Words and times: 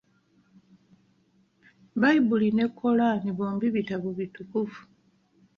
Bbayibuli 1.95 2.47
ne 2.57 2.65
Kolaani 2.77 3.29
bombi 3.37 3.67
bitabo 3.75 4.07
bitukuvu. 4.17 4.79